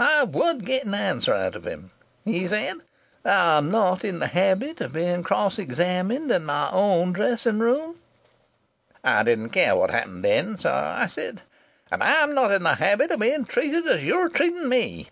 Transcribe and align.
I 0.00 0.22
would 0.22 0.64
get 0.64 0.84
an 0.84 0.94
answer 0.94 1.34
out 1.34 1.56
of 1.56 1.64
him. 1.66 1.90
He 2.24 2.46
said: 2.46 2.76
"'I'm 3.24 3.68
not 3.72 4.04
in 4.04 4.20
the 4.20 4.28
habit 4.28 4.80
of 4.80 4.92
being 4.92 5.24
cross 5.24 5.58
examined 5.58 6.30
in 6.30 6.44
my 6.44 6.70
own 6.70 7.12
dressing 7.12 7.58
room.' 7.58 7.96
"I 9.02 9.24
didn't 9.24 9.50
care 9.50 9.74
what 9.74 9.90
happened 9.90 10.22
then, 10.24 10.56
so 10.56 10.72
I 10.72 11.06
said: 11.06 11.42
"'And 11.90 12.00
I'm 12.04 12.32
not 12.32 12.52
in 12.52 12.62
the 12.62 12.76
habit 12.76 13.10
of 13.10 13.18
being 13.18 13.44
treated 13.44 13.88
as 13.88 14.04
you're 14.04 14.28
treating 14.28 14.68
me.' 14.68 15.08